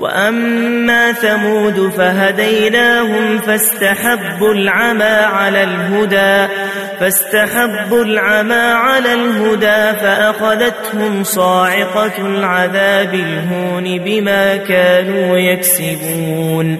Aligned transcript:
وأما 0.00 1.12
ثمود 1.12 1.90
فهديناهم 1.96 3.38
فاستحبوا 3.38 4.54
العمى 4.54 5.04
على 5.04 5.62
الهدى 5.62 6.52
فاستحبوا 7.00 8.04
العمى 8.04 8.54
على 8.54 9.12
الهدى 9.12 9.98
فأخذتهم 10.00 11.24
صاعقة 11.24 12.26
العذاب 12.26 13.14
الهون 13.14 13.98
بما 13.98 14.56
كانوا 14.56 15.36
يكسبون 15.38 16.78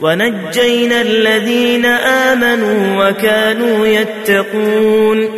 ونجينا 0.00 1.00
الذين 1.00 1.86
آمنوا 1.86 3.08
وكانوا 3.08 3.86
يتقون 3.86 5.37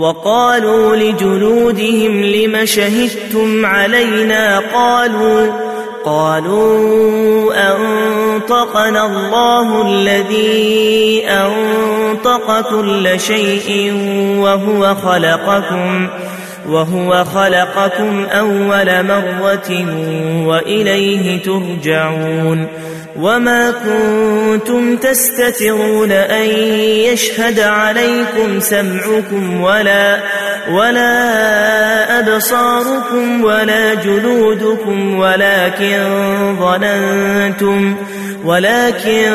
وقالوا 0.00 0.96
لجلودهم 0.96 2.22
لم 2.22 2.64
شهدتم 2.64 3.66
علينا 3.66 4.58
قالوا 4.74 5.52
قالوا 6.04 7.50
أنطقنا 7.76 9.06
الله 9.06 9.82
الذي 9.86 11.22
أنطق 11.28 12.60
كل 12.70 13.20
شيء 13.20 13.92
وهو 14.40 14.94
خلقكم 14.94 16.06
ۖ 16.08 16.10
وهو 16.68 17.24
خلقكم 17.24 18.24
أول 18.24 19.02
مرة 19.02 19.70
وإليه 20.46 21.42
ترجعون 21.42 22.66
وما 23.18 23.70
كنتم 23.84 24.96
تستترون 24.96 26.12
أن 26.12 26.46
يشهد 26.80 27.60
عليكم 27.60 28.60
سمعكم 28.60 29.60
ولا 29.62 30.18
ولا 30.70 31.08
أبصاركم 32.18 33.44
ولا 33.44 33.94
جلودكم 33.94 35.18
ولكن 35.18 35.96
ظننتم 36.60 37.96
ولكن 38.44 39.30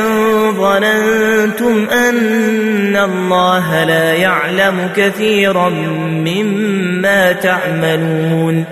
ظننتم 0.51 1.87
ان 1.89 2.95
الله 2.95 3.83
لا 3.83 4.13
يعلم 4.13 4.89
كثيرا 4.95 5.69
مما 6.05 7.31
تعملون 7.31 8.65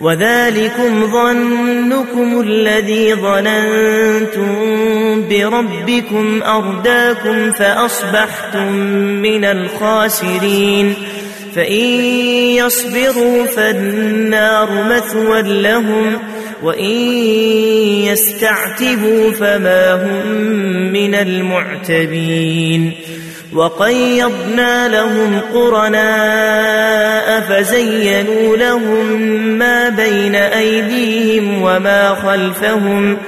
وذلكم 0.00 1.06
ظنكم 1.06 2.40
الذي 2.40 3.14
ظننتم 3.14 4.56
بربكم 5.28 6.42
ارداكم 6.42 7.50
فاصبحتم 7.52 8.72
من 9.22 9.44
الخاسرين 9.44 10.94
فان 11.56 12.00
يصبروا 12.52 13.44
فالنار 13.46 14.84
مثوى 14.96 15.62
لهم 15.62 16.18
وإن 16.62 17.24
يستعتبوا 18.08 19.30
فما 19.30 19.94
هم 19.94 20.28
من 20.92 21.14
المعتبين 21.14 22.92
وقيضنا 23.54 24.88
لهم 24.88 25.40
قرناء 25.54 27.40
فزينوا 27.40 28.56
لهم 28.56 29.12
ما 29.58 29.88
بين 29.88 30.34
أيديهم 30.34 31.62
وما 31.62 32.14
خلفهم 32.14 33.18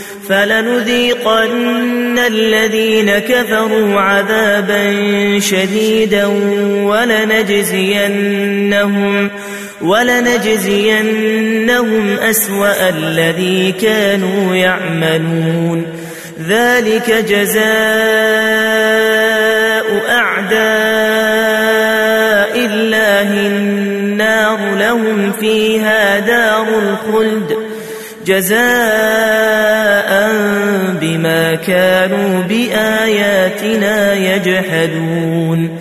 فلنذيقن 0.29 2.19
الذين 2.27 3.19
كفروا 3.19 3.99
عذابا 4.01 4.83
شديدا 5.39 6.25
ولنجزينهم 6.83 9.29
ولنجزينهم 9.81 12.13
أسوأ 12.17 12.89
الذي 12.89 13.71
كانوا 13.71 14.55
يعملون 14.55 15.85
ذلك 16.47 17.11
جزاء 17.29 17.65
أعداء 20.09 22.65
الله 22.65 23.47
النار 23.47 24.59
لهم 24.79 25.31
فيها 25.39 26.19
دار 26.19 26.67
الخلد 26.79 27.70
جزاء 28.25 28.61
بما 31.01 31.57
كانوا 31.67 32.41
باياتنا 32.41 34.13
يجحدون 34.13 35.79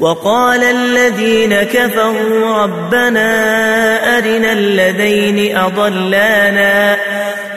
وقال 0.00 0.62
الذين 0.64 1.54
كفروا 1.62 2.56
ربنا 2.62 3.28
ارنا 4.18 4.52
الذين 4.52 5.56
اضلانا 5.58 6.96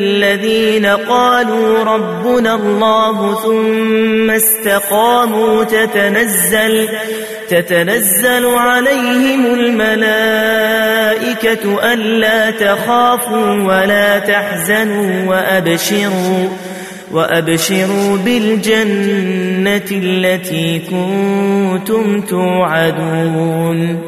الذين 0.00 0.86
قالوا 0.86 1.84
ربنا 1.84 2.54
الله 2.54 3.34
ثم 3.42 4.30
استقاموا 4.30 5.64
تتنزل 5.64 6.88
تتنزل 7.48 8.46
عليهم 8.46 9.46
الملائكة 9.46 11.92
ألا 11.92 12.50
تخافوا 12.50 13.50
ولا 13.62 14.18
تحزنوا 14.18 15.28
وأبشروا 15.30 16.48
وأبشروا 17.12 18.16
بالجنة 18.24 19.82
التي 19.92 20.78
كنتم 20.78 22.20
توعدون 22.20 24.07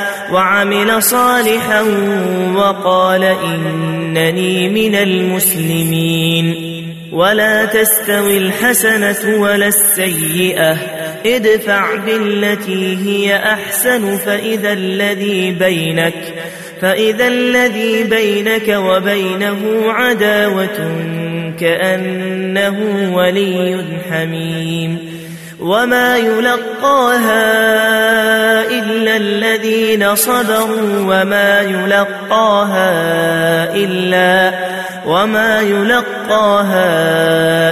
وعمل 0.31 1.03
صالحا 1.03 1.81
وقال 2.55 3.23
إنني 3.23 4.69
من 4.69 4.95
المسلمين 4.95 6.55
ولا 7.13 7.65
تستوي 7.65 8.37
الحسنة 8.37 9.41
ولا 9.41 9.67
السيئة 9.67 10.71
ادفع 11.25 11.95
بالتي 11.95 12.97
هي 12.97 13.35
أحسن 13.35 14.17
فإذا 14.17 14.73
الذي 14.73 15.51
بينك 15.51 16.33
فإذا 16.81 17.27
الذي 17.27 18.03
بينك 18.03 18.67
وبينه 18.67 19.91
عداوة 19.91 20.93
كأنه 21.59 23.11
ولي 23.15 23.81
حميم 24.09 25.20
وما 25.61 26.17
يلقاها 26.17 27.53
إلا 28.67 29.13
الذين 29.17 30.15
صبروا 30.15 30.99
وما 30.99 31.59
يلقاها 31.61 32.91
إلا 33.75 34.53
وما 35.05 35.61
يلقاها 35.61 36.89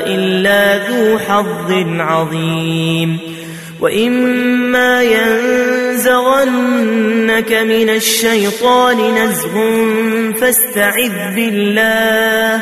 إلا 0.05 0.77
ذو 0.89 1.19
حظ 1.19 1.72
عظيم 2.00 3.17
وإما 3.81 5.03
ينزغنك 5.03 7.53
من 7.53 7.89
الشيطان 7.89 8.98
نزغ 9.15 9.53
فاستعذ 10.41 11.36
بالله 11.36 12.62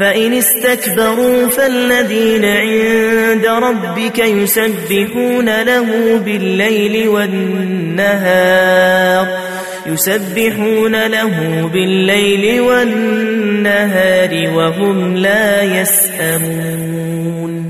فإن 0.00 0.32
استكبروا 0.32 1.46
فالذين 1.46 2.44
عند 2.44 3.46
ربك 3.46 4.18
يسبحون 4.18 5.62
له 5.62 6.18
بالليل 6.24 7.08
والنهار 7.08 9.26
يسبحون 9.86 11.06
له 11.06 11.30
بالليل 11.72 12.60
والنهار 12.60 14.48
وهم 14.56 15.16
لا 15.16 15.62
يسأمون 15.80 17.69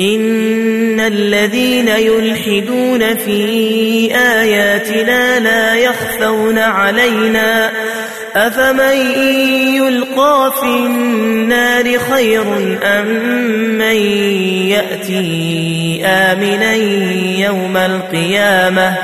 إن 0.00 1.00
الذين 1.00 1.88
يلحدون 1.88 3.14
في 3.16 3.44
آياتنا 4.14 5.38
لا 5.40 5.74
يخفون 5.74 6.58
علينا 6.58 7.70
أفمن 8.36 8.96
يلقى 9.76 10.52
في 10.60 10.66
النار 10.86 11.98
خير 11.98 12.42
أم 12.82 13.08
من 13.78 13.96
يأتي 14.72 16.02
آمنا 16.06 16.74
يوم 17.46 17.76
القيامة 17.76 18.94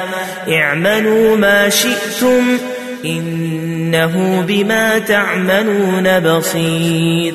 اعملوا 0.48 1.36
ما 1.36 1.68
شئتم 1.68 2.58
إنه 3.04 4.44
بما 4.48 4.98
تعملون 4.98 6.20
بصير 6.20 7.34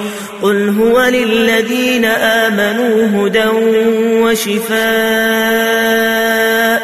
قل 0.41 0.69
هو 0.69 1.01
للذين 1.03 2.05
آمنوا 2.05 3.07
هدى 3.27 3.45
وشفاء 4.21 6.81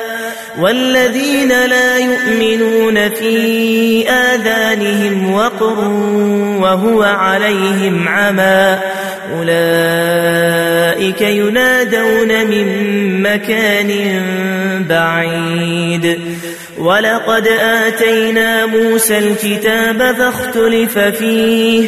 والذين 0.60 1.50
لا 1.50 1.98
يؤمنون 1.98 3.10
في 3.10 4.10
آذانهم 4.10 5.34
وقر 5.34 5.88
وهو 6.64 7.04
عليهم 7.04 8.08
عمى 8.08 8.80
أولئك 9.40 11.22
ينادون 11.22 12.48
من 12.48 12.68
مكان 13.24 13.90
بعيد 14.90 16.18
ولقد 16.78 17.48
آتينا 17.62 18.66
موسى 18.66 19.18
الكتاب 19.18 19.98
فاختلف 20.16 21.00
فيه 21.00 21.88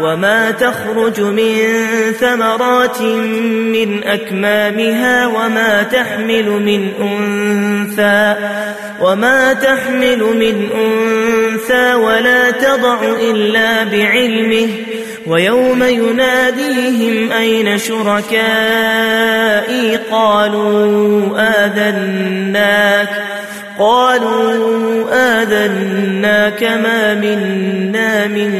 وما 0.00 0.50
تخرج 0.50 1.20
من 1.20 1.58
ثمرات 2.20 3.02
من 3.72 4.04
أكمامها 4.04 5.26
وما 5.26 5.82
تحمل 5.82 6.48
من 6.50 6.88
أنثى 7.02 8.34
وما 9.00 9.52
تحمل 9.52 10.18
من 10.20 10.68
أنثى 10.84 11.94
ولا 11.94 12.50
تضع 12.50 13.02
إلا 13.20 13.84
بعلمه 13.84 14.68
ويوم 15.26 15.82
يناديهم 15.82 17.32
أين 17.32 17.78
شركائي 17.78 19.96
قالوا 20.10 21.22
آذناك 21.36 23.08
قالوا 23.78 25.04
آذنا 25.12 26.50
كما 26.50 27.14
منا 27.14 28.26
من 28.26 28.52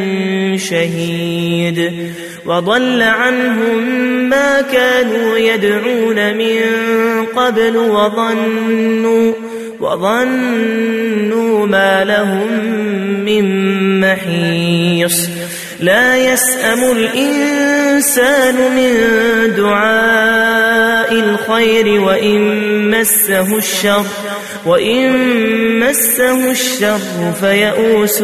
شهيد 0.59 2.11
وضل 2.47 3.03
عنهم 3.03 3.83
ما 4.29 4.61
كانوا 4.73 5.39
يدعون 5.39 6.37
من 6.37 6.61
قبل 7.37 7.77
وظنوا 7.77 9.33
وظنوا 9.81 11.67
ما 11.67 12.05
لهم 12.05 12.75
من 13.25 13.45
محيص 14.01 15.29
لا 15.81 16.17
يسأم 16.33 16.93
الإنسان 16.97 18.55
من 18.55 18.91
دعاء 19.57 21.13
الخير 21.13 22.01
وإن 22.01 22.55
مسه 22.91 23.59
الشر 23.59 24.05
وإن 24.67 25.09
مسه 25.81 26.51
الشر 26.51 27.33
فيئوس 27.41 28.23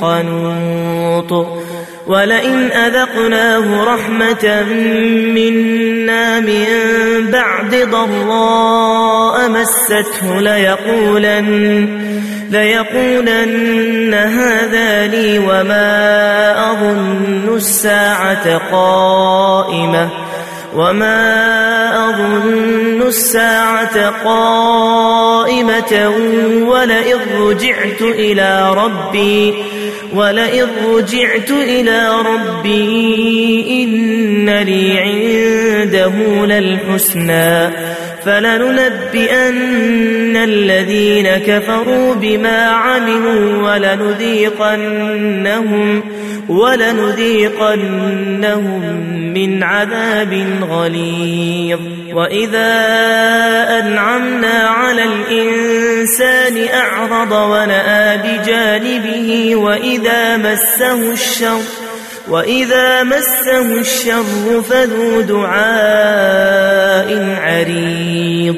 قنوط 0.00 1.56
ولئن 2.06 2.72
أذقناه 2.72 3.84
رحمة 3.94 4.62
منا 5.34 6.40
من 6.40 6.64
بعد 7.32 7.74
ضراء 7.90 9.50
مسته 9.50 10.40
ليقولن 10.40 12.06
ليقولن 12.50 14.14
هذا 14.14 15.06
لي 15.06 15.38
وما 15.38 16.10
أظن 16.72 17.56
الساعة 17.56 18.58
قائمة 18.72 20.08
وما 20.76 21.24
أظن 22.08 23.02
الساعة 23.02 24.10
قائمة 24.24 26.12
ولئن 26.68 27.18
رجعت 27.42 28.02
إلى 28.02 28.74
ربي 28.74 29.54
ولئن 30.14 30.66
رجعت 30.92 31.50
إلى 31.50 32.08
ربي 32.08 33.84
إن 33.84 34.48
لي 34.62 34.98
عنده 34.98 36.46
للحسنى 36.46 37.70
فلننبئن 38.26 40.36
الذين 40.36 41.28
كفروا 41.36 42.14
بما 42.14 42.62
عملوا 42.64 43.72
ولنذيقنهم 43.72 46.02
ولنذيقنهم 46.48 48.80
من 49.34 49.62
عذاب 49.62 50.46
غليظ 50.62 51.78
وإذا 52.14 52.72
أنعمنا 53.78 54.52
على 54.68 55.02
الإنسان 55.02 56.68
أعرض 56.74 57.32
ونأى 57.32 58.18
بجانبه 58.18 59.56
وإذا 59.56 60.36
مسه 60.36 61.12
الشر 61.12 61.60
وإذا 62.30 63.02
مسه 63.02 63.80
الشر 63.80 64.62
فذو 64.62 65.20
دعاء 65.20 67.38
عريض 67.40 68.54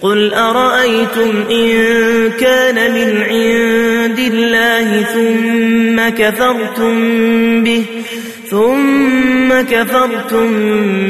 قل 0.00 0.34
أرأيتم 0.34 1.44
إن 1.50 1.72
كان 2.38 2.74
من 2.94 3.16
عند 3.22 4.18
الله 4.18 5.02
ثم 5.02 6.08
كفرتم 6.18 7.64
به 7.64 7.82
ثم 8.50 9.60
كفرتم 9.70 10.46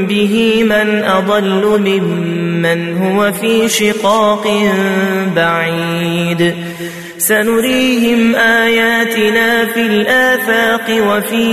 به 0.07 0.64
من 0.64 1.05
أضل 1.07 1.81
ممن 1.81 2.97
هو 2.99 3.33
في 3.33 3.69
شقاق 3.69 4.49
بعيد 5.37 6.55
سنريهم 7.28 8.35
آياتنا 8.35 9.66
في 9.66 9.81
الآفاق 9.87 10.85
وفي 11.09 11.49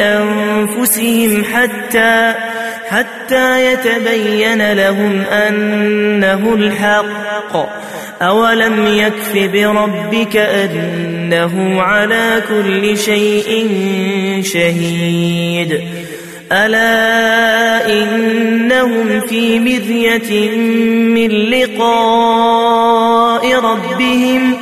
أنفسهم 0.00 1.44
حتى 1.44 2.34
حتى 2.88 3.72
يتبين 3.72 4.72
لهم 4.72 5.20
أنه 5.20 6.54
الحق 6.54 7.68
أولم 8.22 8.86
يكف 8.86 9.50
بربك 9.52 10.36
أنه 10.36 11.82
على 11.82 12.42
كل 12.48 12.96
شيء 12.98 13.48
شهيد 14.44 15.80
ألا 16.52 17.86
إنهم 18.02 19.20
في 19.20 19.58
مذية 19.58 20.48
من 20.86 21.28
لقاء 21.30 23.54
ربهم 23.54 24.61